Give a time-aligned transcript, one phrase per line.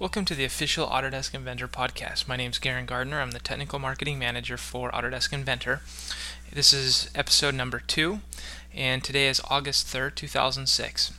[0.00, 2.28] Welcome to the official Autodesk Inventor podcast.
[2.28, 3.20] My name is Garen Gardner.
[3.20, 5.80] I'm the Technical Marketing Manager for Autodesk Inventor.
[6.52, 8.20] This is episode number two,
[8.72, 11.12] and today is August 3rd, 2006.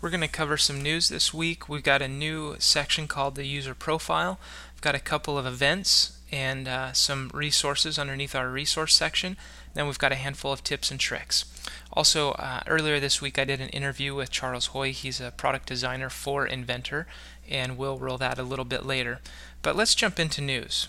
[0.00, 1.68] We're going to cover some news this week.
[1.68, 4.40] We've got a new section called the User Profile.
[4.72, 9.36] We've got a couple of events and uh, some resources underneath our resource section.
[9.74, 11.44] Then we've got a handful of tips and tricks.
[11.92, 14.92] Also, uh, earlier this week I did an interview with Charles Hoy.
[14.92, 17.06] He's a product designer for Inventor,
[17.48, 19.20] and we'll roll that a little bit later.
[19.62, 20.88] But let's jump into news.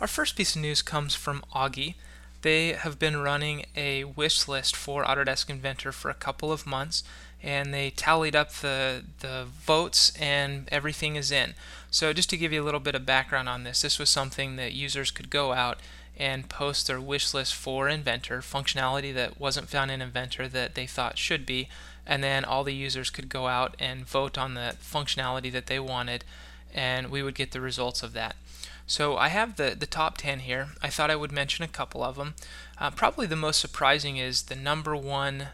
[0.00, 1.94] Our first piece of news comes from AUGI.
[2.42, 7.02] They have been running a wish list for Autodesk Inventor for a couple of months,
[7.42, 11.54] and they tallied up the the votes, and everything is in.
[11.90, 14.56] So, just to give you a little bit of background on this, this was something
[14.56, 15.78] that users could go out
[16.16, 20.86] and post their wish list for Inventor, functionality that wasn't found in Inventor that they
[20.86, 21.68] thought should be,
[22.06, 25.78] and then all the users could go out and vote on the functionality that they
[25.78, 26.24] wanted,
[26.72, 28.36] and we would get the results of that.
[28.86, 30.68] So I have the, the top 10 here.
[30.82, 32.34] I thought I would mention a couple of them.
[32.78, 35.48] Uh, probably the most surprising is the number one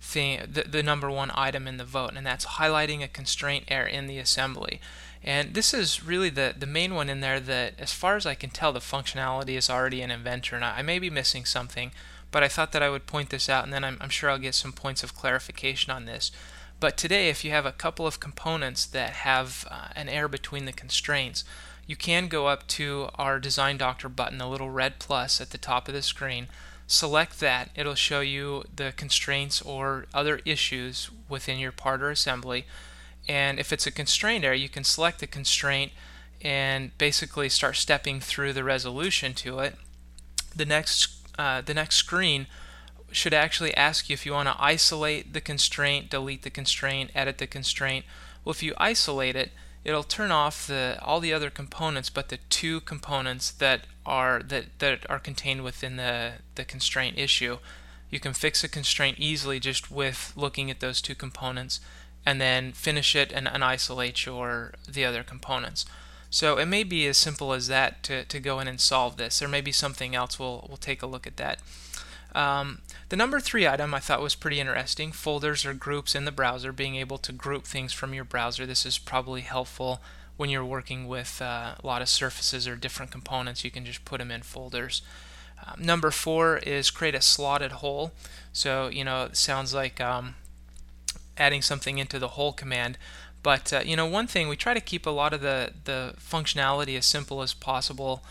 [0.00, 3.86] thing, the, the number one item in the vote, and that's highlighting a constraint error
[3.86, 4.80] in the assembly.
[5.24, 8.34] And this is really the, the main one in there that, as far as I
[8.34, 10.54] can tell, the functionality is already in Inventor.
[10.54, 11.90] And I, I may be missing something,
[12.30, 14.38] but I thought that I would point this out, and then I'm, I'm sure I'll
[14.38, 16.30] get some points of clarification on this.
[16.80, 20.64] But today, if you have a couple of components that have uh, an error between
[20.64, 21.44] the constraints,
[21.86, 25.58] you can go up to our Design Doctor button, the little red plus at the
[25.58, 26.48] top of the screen.
[26.86, 27.70] Select that.
[27.74, 32.66] It'll show you the constraints or other issues within your part or assembly.
[33.26, 35.92] And if it's a constraint error, you can select the constraint
[36.40, 39.76] and basically start stepping through the resolution to it.
[40.54, 42.46] The next uh, the next screen
[43.10, 47.38] should actually ask you if you want to isolate the constraint, delete the constraint, edit
[47.38, 48.04] the constraint.
[48.44, 49.52] Well, if you isolate it,
[49.84, 54.78] it'll turn off the all the other components but the two components that are that,
[54.80, 57.58] that are contained within the, the constraint issue.
[58.10, 61.80] You can fix a constraint easily just with looking at those two components
[62.26, 65.86] and then finish it and, and isolate your the other components.
[66.30, 69.38] So it may be as simple as that to, to go in and solve this.
[69.38, 70.38] There may be something else.
[70.38, 71.58] We'll, we'll take a look at that.
[72.34, 75.12] Um, the number three item I thought was pretty interesting.
[75.12, 78.66] Folders or groups in the browser, being able to group things from your browser.
[78.66, 80.00] This is probably helpful
[80.36, 83.64] when you're working with uh, a lot of surfaces or different components.
[83.64, 85.02] You can just put them in folders.
[85.66, 88.12] Um, number four is create a slotted hole.
[88.52, 90.36] So, you know, it sounds like um,
[91.36, 92.98] adding something into the hole command.
[93.42, 96.14] But uh, you know, one thing we try to keep a lot of the the
[96.18, 98.22] functionality as simple as possible,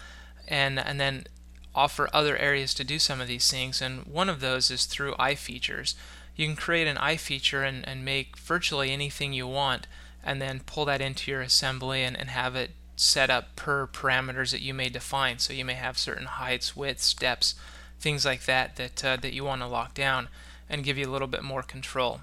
[0.47, 1.25] and and then
[1.73, 3.81] offer other areas to do some of these things.
[3.81, 5.93] And one of those is through iFeatures.
[6.35, 9.87] You can create an iFeature and, and make virtually anything you want,
[10.23, 14.51] and then pull that into your assembly and, and have it set up per parameters
[14.51, 15.37] that you may define.
[15.39, 17.55] So you may have certain heights, widths, depths,
[17.99, 20.29] things like that that uh, that you want to lock down
[20.69, 22.21] and give you a little bit more control.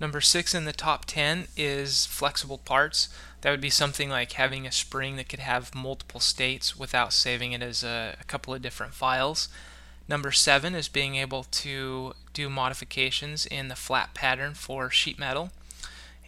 [0.00, 3.08] Number six in the top 10 is flexible parts.
[3.40, 7.52] That would be something like having a spring that could have multiple states without saving
[7.52, 9.48] it as a, a couple of different files.
[10.08, 15.50] Number seven is being able to do modifications in the flat pattern for sheet metal.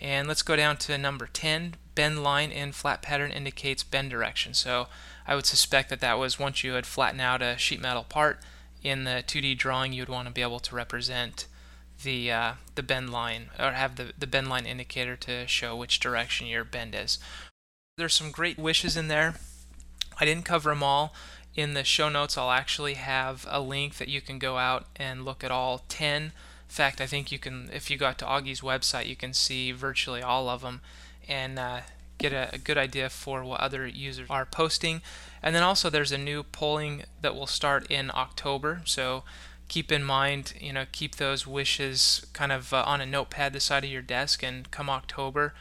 [0.00, 1.75] And let's go down to number 10.
[1.94, 4.54] Bend line in flat pattern indicates bend direction.
[4.54, 4.88] So
[5.27, 8.41] I would suspect that that was once you had flattened out a sheet metal part
[8.83, 11.47] in the 2D drawing, you would want to be able to represent
[12.03, 16.01] the uh, the bend line or have the, the bend line indicator to show which
[16.01, 17.19] direction your bend is.
[17.97, 19.37] There's some great wishes in there.
[20.21, 21.15] I didn't cover them all.
[21.55, 25.25] In the show notes, I'll actually have a link that you can go out and
[25.25, 26.23] look at all 10.
[26.23, 26.33] In
[26.69, 30.21] fact, I think you can, if you go to AUGI's website, you can see virtually
[30.21, 30.83] all of them
[31.27, 31.81] and uh,
[32.19, 35.01] get a, a, good idea for what other users are posting.
[35.42, 38.83] And then also, there's a new polling that will start in October.
[38.84, 39.25] So
[39.68, 43.60] keep in mind, you know, keep those wishes kind of uh, on a notepad the
[43.60, 45.54] side of your desk, and come October,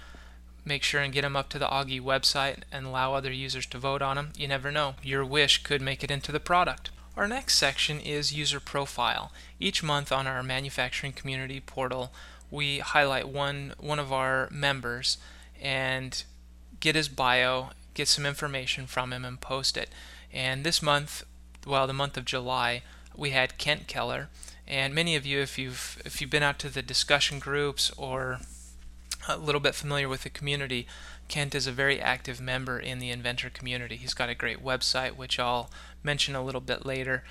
[0.63, 3.77] make sure and get them up to the AUGI website and allow other users to
[3.77, 4.31] vote on them.
[4.37, 6.89] You never know, your wish could make it into the product.
[7.15, 9.31] Our next section is user profile.
[9.59, 12.11] Each month on our manufacturing community portal,
[12.51, 15.17] we highlight one one of our members
[15.61, 16.23] and
[16.81, 19.89] get his bio, get some information from him and post it.
[20.33, 21.23] And this month,
[21.65, 22.83] well, the month of July,
[23.17, 24.29] we had Kent Keller,
[24.67, 28.39] and many of you, if you've if you've been out to the discussion groups or
[29.27, 30.87] a little bit familiar with the community,
[31.27, 33.95] Kent is a very active member in the inventor community.
[33.95, 35.69] He's got a great website, which I'll
[36.03, 37.23] mention a little bit later.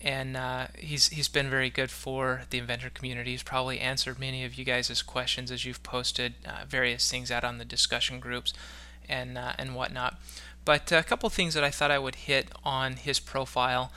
[0.00, 3.32] and uh, he's he's been very good for the inventor community.
[3.32, 7.44] He's probably answered many of you guys' questions as you've posted uh, various things out
[7.44, 8.54] on the discussion groups
[9.08, 10.18] and uh, and whatnot.
[10.64, 13.92] But a couple things that I thought I would hit on his profile.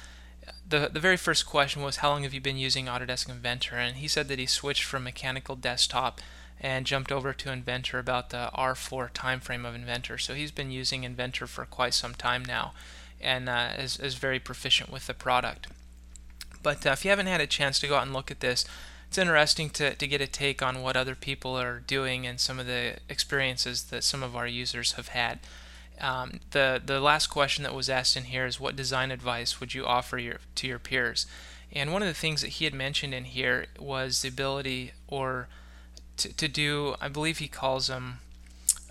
[0.68, 3.76] The the very first question was how long have you been using Autodesk Inventor?
[3.76, 6.22] And he said that he switched from mechanical desktop
[6.60, 10.18] and jumped over to Inventor about the R4 timeframe of Inventor.
[10.18, 12.74] So he's been using Inventor for quite some time now
[13.20, 15.68] and uh, is, is very proficient with the product.
[16.62, 18.66] But uh, if you haven't had a chance to go out and look at this,
[19.08, 22.60] it's interesting to, to get a take on what other people are doing and some
[22.60, 25.40] of the experiences that some of our users have had.
[26.02, 29.74] Um, the the last question that was asked in here is what design advice would
[29.74, 31.26] you offer your, to your peers?
[31.72, 35.48] And one of the things that he had mentioned in here was the ability or
[36.18, 38.20] to, to do, I believe he calls them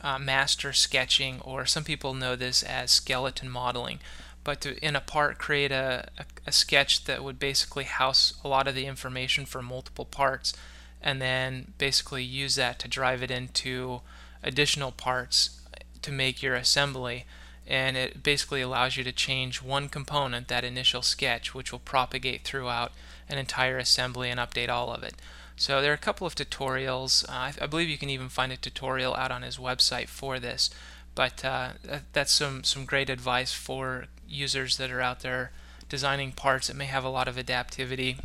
[0.02, 4.00] uh, master sketching, or some people know this as skeleton modeling,
[4.42, 8.48] but to in a part create a, a, a, sketch that would basically house a
[8.48, 10.52] lot of the information for multiple parts
[11.00, 14.00] and then basically use that to drive it into
[14.42, 15.61] additional parts
[16.02, 17.24] to make your assembly
[17.66, 22.42] and it basically allows you to change one component that initial sketch which will propagate
[22.42, 22.92] throughout
[23.28, 25.14] an entire assembly and update all of it
[25.56, 28.56] so there are a couple of tutorials uh, I, believe you can even find a
[28.56, 30.70] tutorial out on his website for this
[31.14, 31.72] but uh,
[32.12, 35.52] that's some some great advice for users that are out there
[35.88, 38.18] designing parts that may have a lot of adaptivity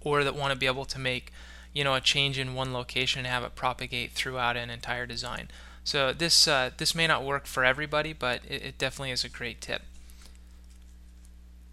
[0.00, 1.32] or that want to be able to make
[1.72, 5.48] you know a change in one location and have it propagate throughout an entire design.
[5.84, 9.28] So this uh, this may not work for everybody, but it, it definitely is a
[9.28, 9.82] great tip.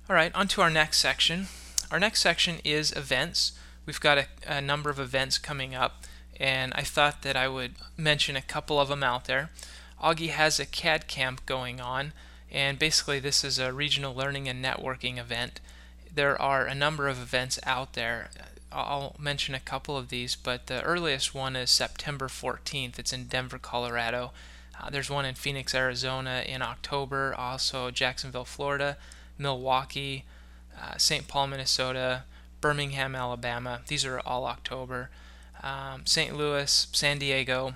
[0.09, 1.47] All right, on to our next section.
[1.91, 3.53] Our next section is events.
[3.85, 6.03] We've got a, a number of events coming up,
[6.39, 9.51] and I thought that I would mention a couple of them out there.
[10.01, 12.13] AUGI has a CAD camp going on
[12.51, 15.59] and basically this is a regional learning and networking event.
[16.13, 18.31] There are a number of events out there.
[18.71, 22.99] I'll mention a couple of these, but the earliest one is September 14th.
[22.99, 24.31] It's in Denver, Colorado.
[24.79, 28.97] Uh, there's one in Phoenix, Arizona in October, also Jacksonville, Florida,
[29.37, 30.25] Milwaukee,
[30.79, 31.27] uh, St.
[31.27, 32.23] Paul, Minnesota,
[32.61, 33.81] Birmingham, Alabama.
[33.87, 35.09] These are all October.
[35.61, 36.35] Um, St.
[36.35, 37.73] Louis, San Diego,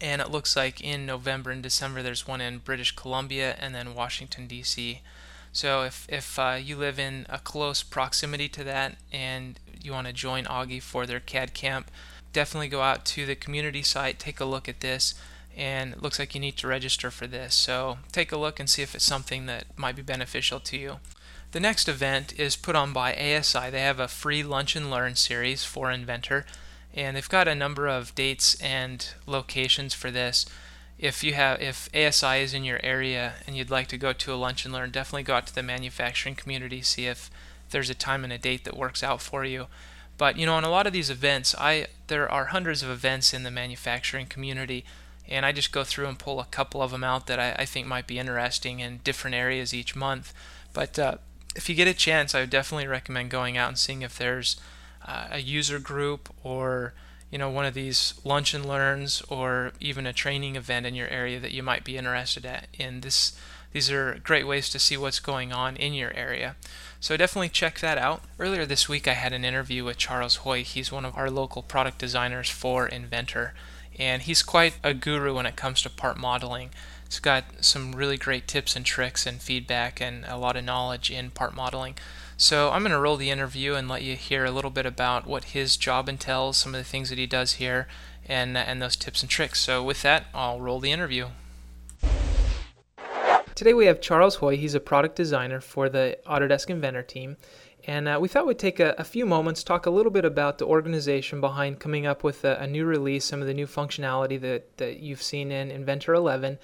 [0.00, 3.94] and it looks like in November and December there's one in British Columbia and then
[3.94, 5.00] Washington D.C.
[5.52, 10.06] So if if uh, you live in a close proximity to that and you want
[10.06, 11.90] to join AUGI for their CAD camp,
[12.32, 15.14] definitely go out to the community site, take a look at this,
[15.56, 17.54] and it looks like you need to register for this.
[17.54, 21.00] So take a look and see if it's something that might be beneficial to you.
[21.50, 23.68] The next event is put on by ASI.
[23.70, 26.46] They have a free lunch and learn series for Inventor
[26.94, 30.46] and they've got a number of dates and locations for this.
[31.02, 34.32] If you have if ASI is in your area and you'd like to go to
[34.32, 37.28] a lunch and learn, definitely go out to the manufacturing community, see if
[37.70, 39.66] there's a time and a date that works out for you.
[40.16, 43.34] But you know, on a lot of these events, I there are hundreds of events
[43.34, 44.84] in the manufacturing community,
[45.28, 47.64] and I just go through and pull a couple of them out that I, I
[47.64, 50.32] think might be interesting in different areas each month.
[50.72, 51.16] But uh,
[51.56, 54.54] if you get a chance, I would definitely recommend going out and seeing if there's
[55.04, 56.94] uh, a user group or
[57.32, 61.08] you know one of these lunch and learns or even a training event in your
[61.08, 62.46] area that you might be interested
[62.78, 63.36] in this
[63.72, 66.56] these are great ways to see what's going on in your area.
[67.00, 68.22] So definitely check that out.
[68.38, 70.62] Earlier this week i had an interview with charles hoy.
[70.62, 73.54] He's one of our local product designers for inventor.
[73.98, 76.70] And he's quite a guru when it comes to part modeling.
[77.08, 81.10] He's got some really great tips and tricks and feedback and a lot of knowledge
[81.10, 81.96] in part modeling
[82.36, 85.26] so I'm going to roll the interview and let you hear a little bit about
[85.26, 87.86] what his job entails, some of the things that he does here,
[88.26, 89.60] and, and those tips and tricks.
[89.60, 91.28] So with that, I'll roll the interview.
[93.54, 94.56] Today we have Charles Hoy.
[94.56, 97.36] He's a product designer for the Autodesk Inventor team.
[97.86, 100.58] And uh, we thought we'd take a, a, few moments, talk a little bit about
[100.58, 104.40] the organization behind coming up with a, a new release, some of the new functionality
[104.40, 106.58] that, that you've seen in Inventor 11,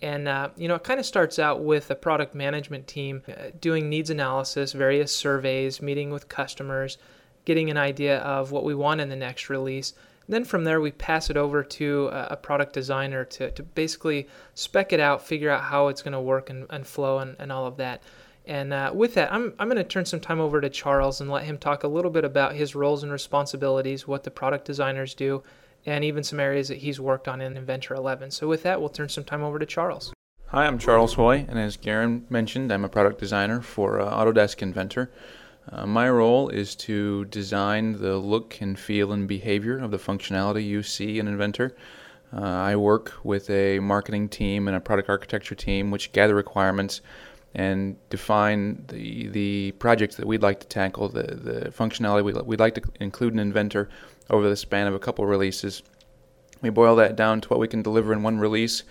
[0.00, 3.50] and uh, you know, it kind of starts out with a product management team uh,
[3.60, 6.98] doing needs analysis, various surveys, meeting with customers,
[7.44, 9.94] getting an idea of what we want in the next release.
[10.28, 14.92] Then from there, we pass it over to a product designer to, to basically spec
[14.92, 17.64] it out, figure out how it's going to work and, and flow and, and all
[17.64, 18.02] of that.
[18.44, 21.30] And uh, with that, I'm, I'm going to turn some time over to Charles and
[21.30, 25.14] let him talk a little bit about his roles and responsibilities, what the product designers
[25.14, 25.42] do,
[25.88, 28.30] and even some areas that he's worked on in Inventor 11.
[28.30, 30.12] So with that, we'll turn some time over to Charles.
[30.48, 34.62] Hi, I'm Charles Hoy, and as Garen mentioned, I'm a product designer for uh, Autodesk
[34.62, 35.10] Inventor.
[35.70, 40.64] Uh, my role is to design the look and feel and behavior of the functionality
[40.64, 41.76] you see in Inventor.
[42.32, 47.00] Uh, I work with a marketing team and a product architecture team which gather requirements
[47.54, 52.60] and define the the projects that we'd like to tackle, the the functionality we'd, we'd
[52.60, 53.88] like to include in Inventor
[54.30, 55.82] over the span of a couple releases.
[56.60, 58.82] We boil that down to what we can deliver in one release,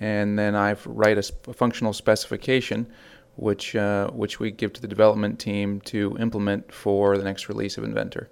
[0.00, 2.86] and then I write a, functional specification,
[3.36, 7.78] which uh, which we give to the development team to implement for the next release
[7.78, 8.28] of Inventor.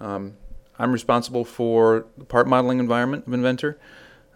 [0.00, 0.36] Um,
[0.78, 3.78] I'm responsible for the part modeling environment of Inventor.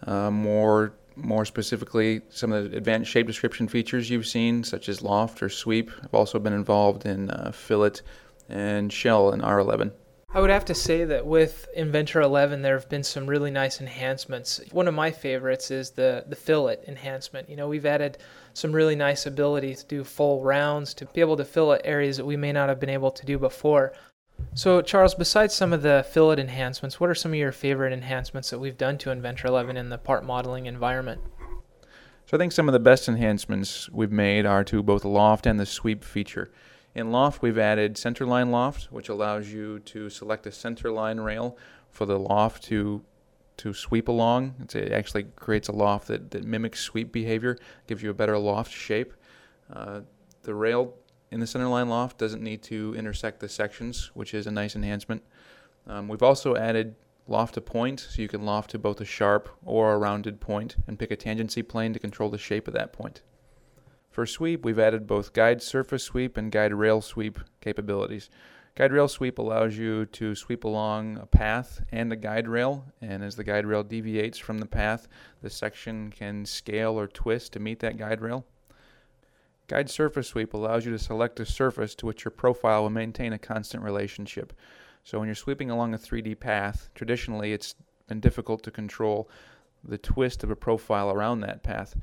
[0.06, 5.02] Uh, more more specifically, some of the advanced shape description features you've seen, such as
[5.02, 5.90] loft or sweep.
[6.02, 8.00] I've also been involved in uh, fillet
[8.48, 9.92] and shell in R11.
[10.34, 13.80] I would have to say that with Inventor 11, there have been some really nice
[13.80, 14.60] enhancements.
[14.72, 17.48] One of my favorites is the, the fillet enhancement.
[17.48, 18.18] You know, we've added
[18.52, 22.24] some really nice ability to do full rounds, to be able to fillet areas that
[22.24, 23.92] we may not have been able to do before.
[24.54, 28.50] So, Charles, besides some of the fillet enhancements, what are some of your favorite enhancements
[28.50, 31.20] that we've done to Inventor 11 in the part modeling environment?
[32.26, 35.46] So, I think some of the best enhancements we've made are to both the loft
[35.46, 36.50] and the sweep feature.
[36.94, 41.58] In Loft, we've added centerline loft, which allows you to select a centerline rail
[41.90, 43.02] for the loft to
[43.56, 44.54] to sweep along.
[44.74, 48.72] it actually creates a loft that, that mimics sweep behavior, gives you a better loft
[48.72, 49.14] shape.
[49.72, 50.00] Uh,
[50.42, 50.94] the rail
[51.30, 55.22] in the centerline loft doesn't need to intersect the sections, which is a nice enhancement.
[55.86, 56.96] Um, we've also added
[57.28, 60.76] loft to point, so you can loft to both a sharp or a rounded point
[60.86, 63.22] and pick a tangency plane to control the shape of that point.
[64.14, 68.30] For sweep, we've added both guide surface sweep and guide rail sweep capabilities.
[68.76, 73.24] Guide rail sweep allows you to sweep along a path and a guide rail, and
[73.24, 75.08] as the guide rail deviates from the path,
[75.42, 78.46] the section can scale or twist to meet that guide rail.
[79.66, 83.32] Guide surface sweep allows you to select a surface to which your profile will maintain
[83.32, 84.52] a constant relationship.
[85.02, 87.74] So when you're sweeping along a 3D path, traditionally it's
[88.06, 89.28] been difficult to control
[89.82, 91.96] the twist of a profile around that path.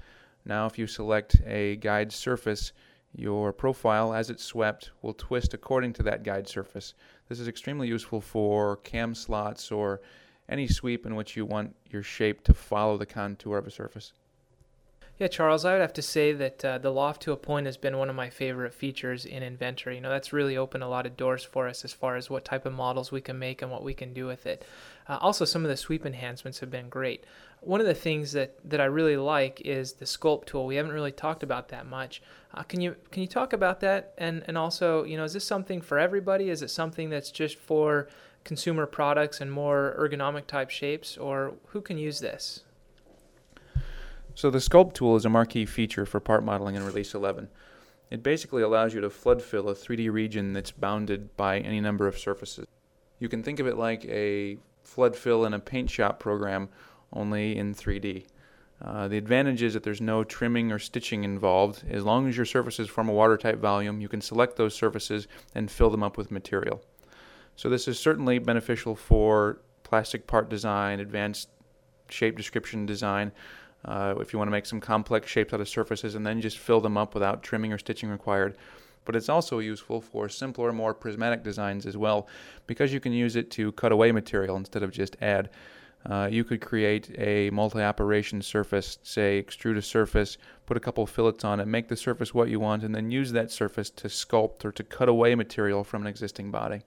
[0.45, 2.73] Now if you select a guide surface,
[3.13, 6.93] your profile as it's swept will twist according to that guide surface.
[7.27, 10.01] This is extremely useful for cam slots or
[10.47, 14.13] any sweep in which you want your shape to follow the contour of a surface.
[15.21, 17.77] Yeah, Charles, I would have to say that uh, the loft to a point has
[17.77, 19.91] been one of my favorite features in Inventor.
[19.91, 22.43] You know, that's really opened a lot of doors for us as far as what
[22.43, 24.65] type of models we can make and what we can do with it.
[25.07, 27.23] Uh, also, some of the sweep enhancements have been great.
[27.61, 30.65] One of the things that, that I really like is the sculpt tool.
[30.65, 32.21] We haven't really talked about that much.
[32.53, 34.13] Uh, can you can you talk about that?
[34.17, 36.49] And and also, you know, is this something for everybody?
[36.49, 38.09] Is it something that's just for
[38.43, 42.63] consumer products and more ergonomic type shapes, or who can use this?
[44.33, 47.49] So the Sculpt tool is a marquee feature for part modeling in Release 11.
[48.09, 52.07] It basically allows you to flood fill a 3D region that's bounded by any number
[52.07, 52.67] of surfaces.
[53.19, 56.69] You can think of it like a flood fill in a paint shop program,
[57.13, 58.25] only in 3D.
[58.83, 61.83] Uh, the advantage is that there's no trimming or stitching involved.
[61.89, 65.69] As long as your surfaces form a watertight volume, you can select those surfaces and
[65.69, 66.81] fill them up with material.
[67.55, 71.49] So this is certainly beneficial for plastic part design, advanced
[72.09, 73.31] shape description design,
[73.85, 76.57] uh, if you want to make some complex shapes out of surfaces and then just
[76.57, 78.55] fill them up without trimming or stitching required.
[79.05, 82.27] But it's also useful for simpler, more prismatic designs as well,
[82.67, 85.49] because you can use it to cut away material instead of just add.
[86.05, 91.43] Uh, you could create a multi-operation surface, say extrude a surface, put a couple fillets
[91.43, 94.65] on it, make the surface what you want, and then use that surface to sculpt
[94.65, 96.81] or to cut away material from an existing body.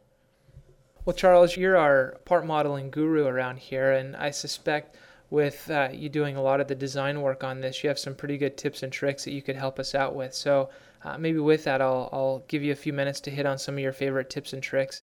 [1.05, 4.97] Well, Charles, you're our part modeling guru around here, and I suspect
[5.31, 8.15] with uh, you doing a lot of the design work on this, you have some
[8.15, 10.35] pretty good tips and tricks that you could help us out with.
[10.35, 10.71] So
[11.05, 13.75] uh, maybe with that, I'll, I'll give you a few minutes to hit on some
[13.75, 15.01] of your favorite tips and tricks.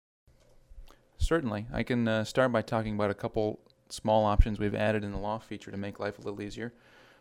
[1.19, 1.67] Certainly.
[1.73, 3.61] I can uh, start by talking about a couple
[3.95, 6.73] small options we've added in the loft feature to make life a little easier.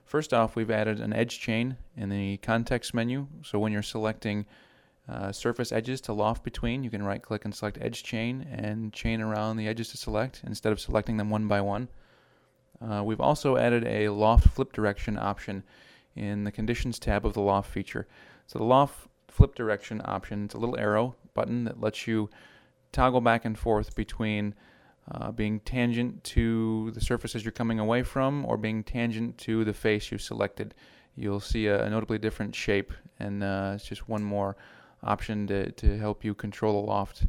[0.06, 3.28] First off, we've added an edge chain in the context menu.
[3.44, 4.46] So when you're selecting
[5.08, 8.92] uh, surface edges to loft between, you can right click and select edge chain and
[8.92, 11.90] chain around the edges to select instead of selecting them one by one.
[12.82, 15.64] Uh, we've also added a loft flip direction option
[16.16, 18.08] in the conditions tab of the loft feature.
[18.48, 22.30] So the loft flip direction option is a little arrow button that lets you
[22.92, 24.54] toggle back and forth between
[25.12, 29.74] uh, being tangent to the surfaces you're coming away from or being tangent to the
[29.74, 30.74] face you selected.
[31.16, 34.56] You'll see a, notably different shape and uh, it's just one more
[35.04, 37.26] option to, to help you control the loft.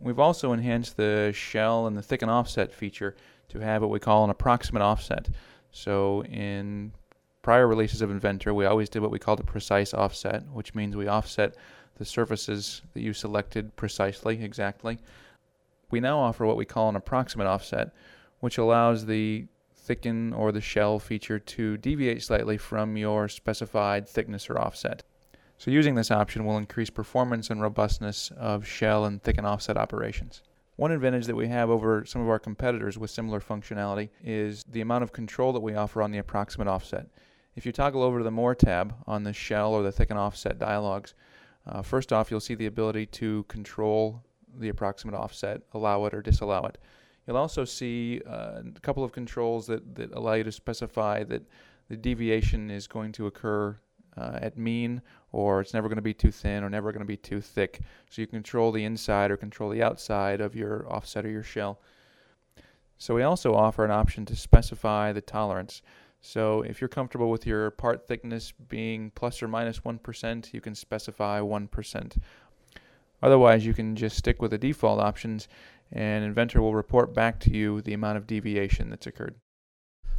[0.00, 3.16] We've also enhanced the shell and the thicken offset feature
[3.48, 5.28] to have what we call an approximate offset.
[5.70, 6.92] So in
[7.42, 10.96] prior releases of Inventor, we always did what we called a precise offset, which means
[10.96, 11.56] we offset
[11.96, 14.98] the surfaces that you selected precisely, exactly.
[15.90, 17.92] We now offer what we call an approximate offset,
[18.40, 24.48] which allows the thicken or the shell feature to deviate slightly from your specified thickness
[24.48, 25.02] or offset.
[25.58, 30.42] So using this option will increase performance and robustness of shell and thicken offset operations.
[30.76, 34.80] One advantage that we have over some of our competitors with similar functionality is the
[34.80, 37.06] amount of control that we offer on the approximate offset.
[37.54, 40.58] If you toggle over to the More tab on the shell or the thicken offset
[40.58, 41.14] dialogs,
[41.66, 44.24] uh, first off, you'll see the ability to control
[44.58, 46.78] the approximate offset, allow it or disallow it.
[47.26, 51.42] You'll also see uh, a couple of controls that, that allow you to specify that
[51.88, 53.78] the deviation is going to occur
[54.16, 57.06] uh, at mean or it's never going to be too thin or never going to
[57.06, 57.80] be too thick.
[58.10, 61.80] So you control the inside or control the outside of your offset or your shell.
[62.98, 65.82] So we also offer an option to specify the tolerance.
[66.20, 70.00] So if you're comfortable with your part thickness being plus or minus 1,
[70.52, 72.16] you can specify 1%.
[73.24, 75.48] Otherwise, you can just stick with the default options
[75.92, 79.34] and Inventor will report back to you the amount of deviation that's occurred.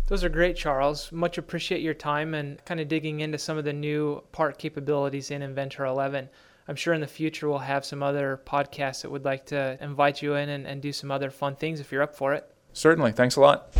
[0.07, 1.11] Those are great, Charles.
[1.11, 5.29] Much appreciate your time and kind of digging into some of the new part capabilities
[5.29, 6.29] in Inventor 11.
[6.67, 10.23] I'm sure in the future we'll have some other podcasts that would like to invite
[10.23, 12.51] you in and, and do some other fun things if you're up for it.
[12.73, 13.11] Certainly.
[13.11, 13.71] Thanks a lot.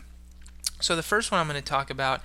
[0.81, 2.21] So the first one I'm going to talk about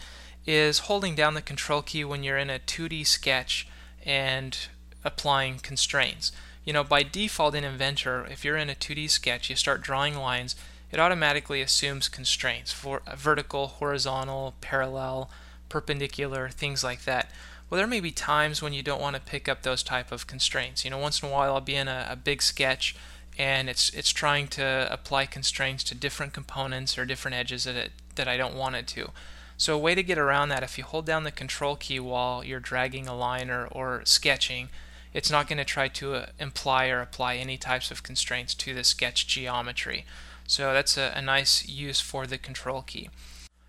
[0.46, 3.68] is holding down the control key when you're in a 2D sketch
[4.04, 4.58] and
[5.04, 6.32] applying constraints.
[6.66, 10.16] You know, by default in Inventor, if you're in a 2D sketch, you start drawing
[10.16, 10.56] lines
[10.92, 15.30] it automatically assumes constraints for vertical, horizontal, parallel,
[15.70, 17.30] perpendicular, things like that.
[17.70, 20.26] Well, there may be times when you don't want to pick up those type of
[20.26, 20.84] constraints.
[20.84, 22.96] You know, once in a while I'll be in a, a big sketch
[23.38, 27.92] and it's it's trying to apply constraints to different components or different edges that it,
[28.16, 29.12] that I don't want it to.
[29.56, 32.44] So a way to get around that, if you hold down the control key while
[32.44, 34.70] you're dragging a line or, or sketching,
[35.14, 38.74] it's not going to try to uh, imply or apply any types of constraints to
[38.74, 40.06] the sketch geometry.
[40.50, 43.12] So that's a, a nice use for the control key.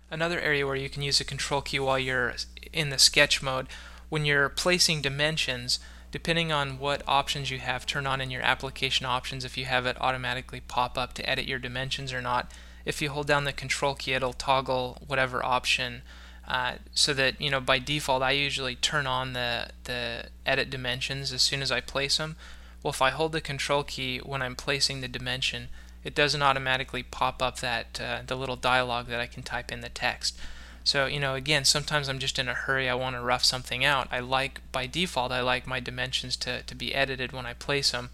[0.09, 2.33] Another area where you can use the control key while you're
[2.73, 3.67] in the sketch mode,
[4.09, 5.79] when you're placing dimensions,
[6.11, 9.85] depending on what options you have turned on in your application options, if you have
[9.85, 12.51] it automatically pop up to edit your dimensions or not,
[12.83, 16.01] if you hold down the control key, it'll toggle whatever option
[16.47, 21.31] uh, so that you know by default I usually turn on the the edit dimensions
[21.31, 22.37] as soon as I place them.
[22.81, 25.69] Well, if I hold the control key when I'm placing the dimension,
[26.03, 29.81] it doesn't automatically pop up that uh, the little dialog that I can type in
[29.81, 30.37] the text.
[30.83, 33.85] So, you know, again, sometimes I'm just in a hurry, I want to rough something
[33.85, 34.07] out.
[34.11, 37.91] I like, by default, I like my dimensions to, to be edited when I place
[37.91, 38.09] them.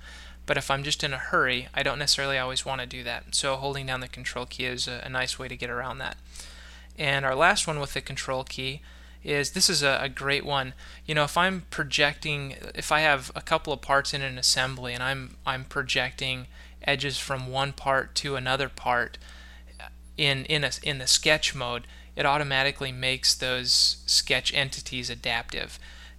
[0.46, 3.36] But if I'm just in a hurry, I don't necessarily always want to do that.
[3.36, 6.18] So holding down the control key is a, a nice way to get around that.
[6.98, 8.82] And our last one with the control key
[9.24, 10.74] is this is a, a, great one.
[11.06, 14.94] You know, if I'm projecting, if I have a couple of parts in an assembly
[14.94, 16.48] and I'm I'm projecting
[16.88, 19.18] edges from one part to another part
[20.18, 25.78] in in a, in the sketch mode, it automatically makes those sketch entities adaptive.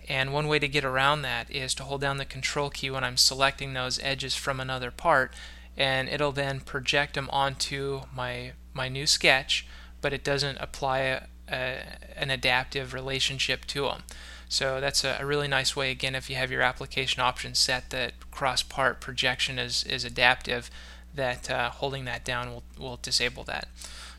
[0.09, 3.04] And one way to get around that is to hold down the control key when
[3.04, 5.35] I'm selecting those edges from another part
[5.76, 9.66] and it'll then project them onto my my new sketch,
[10.00, 11.83] but it doesn't apply a, a,
[12.16, 14.02] an adaptive relationship to them.
[14.48, 18.14] So that's a, really nice way, again, if you have your application options set that
[18.30, 20.70] cross part projection is, is adaptive,
[21.14, 23.68] that uh, holding that down will, will disable that.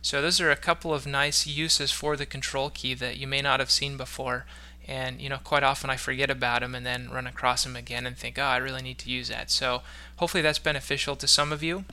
[0.01, 3.41] So those are a couple of nice uses for the control key that you may
[3.41, 4.45] not have seen before.
[4.87, 8.05] And you know, quite often I forget about them and then run across them again
[8.05, 9.51] and think, oh, I really need to use that.
[9.51, 9.81] So
[10.17, 11.85] hopefully that's beneficial to some of you.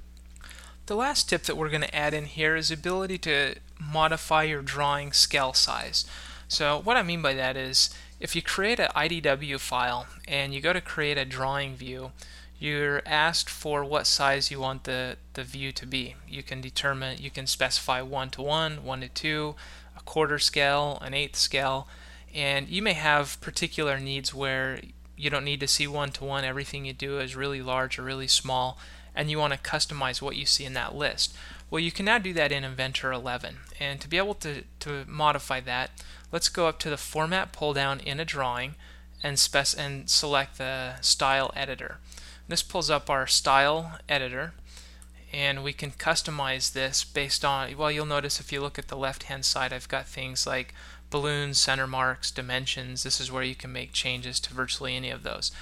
[0.87, 4.62] The last tip that we're going to add in here is ability to modify your
[4.62, 6.05] drawing scale size.
[6.49, 10.61] So what I mean by that is if you create an IDW file and you
[10.61, 12.13] go to create a drawing view,
[12.59, 16.15] you're asked for what size you want the, the view to be.
[16.27, 19.55] You can determine, you can specify 1 to 1, 1 to 2,
[19.97, 21.87] a quarter scale, an eighth scale,
[22.35, 24.81] and you may have particular needs where
[25.17, 28.03] you don't need to see 1 to 1, everything you do is really large or
[28.03, 28.79] really small,
[29.15, 31.35] and you want to customize what you see in that list.
[31.71, 35.05] Well, you can now do that in Inventor 11, and to be able to, to
[35.07, 35.91] modify that,
[36.33, 38.75] let's go up to the Format pull down in a drawing
[39.23, 41.99] and, spec- and select the Style Editor.
[42.49, 44.53] This pulls up our style editor
[45.33, 48.97] and we can customize this based on, well you'll notice if you look at the
[48.97, 50.73] left hand side I've got things like
[51.11, 53.03] balloons, center marks, dimensions.
[53.03, 55.53] This is where you can make changes to virtually any of those.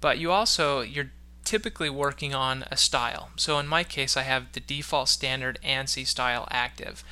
[0.00, 1.10] But you also, you're
[1.44, 3.30] typically working on a style.
[3.36, 7.04] So in my case I have the default standard ANSI style active.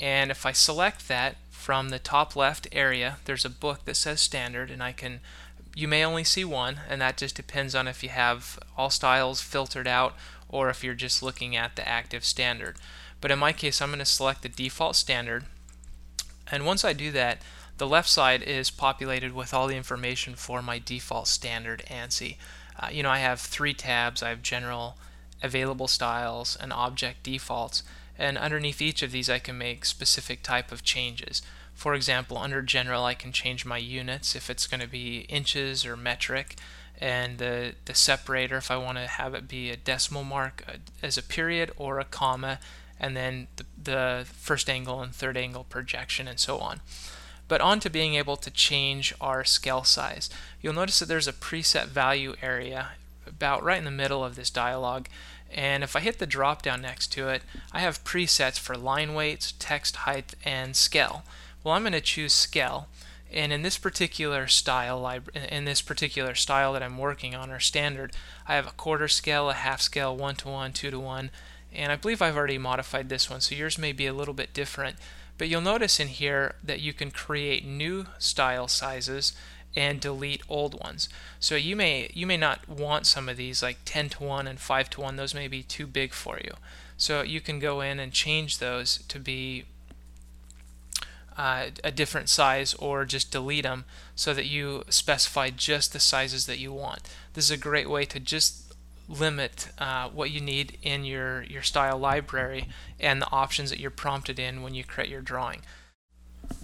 [0.00, 4.20] And if I select that from the top left area, there's a book that says
[4.20, 5.20] standard and I can
[5.74, 9.40] you may only see one, and that just depends on if you have all styles
[9.40, 10.16] filtered out
[10.48, 12.76] or if you're just looking at the active standard.
[13.20, 15.44] But in my case, I'm going to select the default standard,
[16.50, 17.42] and once I do that,
[17.78, 22.36] the left side is populated with all the information for my default standard ANSI.
[22.78, 24.22] Uh, you know, I have three tabs.
[24.22, 24.98] I have general,
[25.42, 27.82] available styles, and object defaults,
[28.20, 31.40] and underneath each of these I can make specific type of changes.
[31.74, 35.86] For example, under general, I can change my units if it's going to be inches
[35.86, 36.56] or metric,
[37.00, 40.72] and the, the separator if I want to have it be a decimal mark uh,
[41.02, 42.60] as a period or a comma,
[43.00, 46.82] and then the, the first angle and third angle projection, and so on.
[47.48, 50.28] But on to being able to change our scale size.
[50.60, 52.90] You'll notice that there's a preset value area
[53.26, 55.06] about right in the middle of this dialog.
[55.52, 59.14] And if I hit the drop down next to it, I have presets for line
[59.14, 61.24] weights, text height, and scale.
[61.62, 62.88] Well, I'm going to choose scale.
[63.32, 68.12] And in this particular style, in this particular style that I'm working on, or standard,
[68.48, 71.30] I have a quarter scale, a half scale, one to one, two to one,
[71.72, 74.52] and I believe I've already modified this one, so yours may be a little bit
[74.52, 74.96] different.
[75.38, 79.32] But you'll notice in here that you can create new style sizes
[79.76, 81.08] and delete old ones.
[81.38, 84.58] So you may you may not want some of these like 10 to 1 and
[84.58, 86.54] 5 to 1 those may be too big for you.
[86.96, 89.64] So you can go in and change those to be
[91.36, 96.44] uh, a different size or just delete them so that you specify just the sizes
[96.46, 97.00] that you want.
[97.32, 98.74] This is a great way to just
[99.08, 102.68] limit uh, what you need in your, your style library
[103.00, 105.62] and the options that you're prompted in when you create your drawing.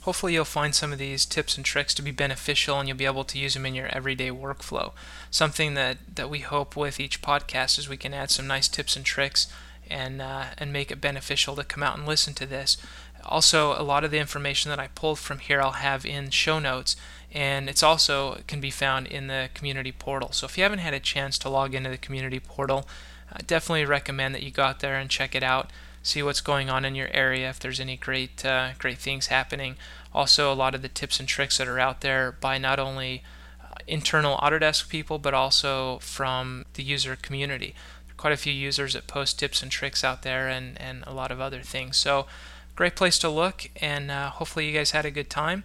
[0.02, 3.06] Hopefully you'll find some of these tips and tricks to be beneficial and you'll be
[3.06, 4.92] able to use them in your everyday workflow.
[5.30, 8.94] Something that, that we hope with each podcast is we can add some nice tips
[8.94, 9.48] and tricks
[9.90, 12.76] and, uh, and make it beneficial to come out and listen to this.
[13.24, 16.58] Also, a lot of the information that I pulled from here I'll have in show
[16.58, 16.94] notes,
[17.32, 20.30] and it's also can be found in the community portal.
[20.32, 22.86] So if you haven't had a chance to log into the community portal,
[23.32, 25.70] I definitely recommend that you go out there and check it out,
[26.06, 29.76] see what's going on in your area, if there's any great uh, great things happening.
[30.14, 33.22] Also, a lot of the tips and tricks that are out there by not only
[33.60, 37.74] uh, internal Autodesk people, but also from the user community.
[38.16, 41.30] quite a few users that post tips and tricks out there, and and a lot
[41.30, 41.96] of other things.
[41.96, 42.26] So
[42.74, 45.64] great place to look, and uh, hopefully you guys had a good time.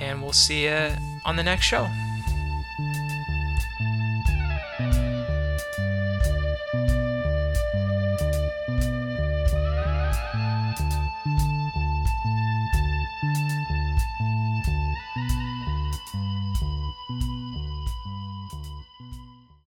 [0.00, 0.92] And we'll see you
[1.26, 2.13] on the next show.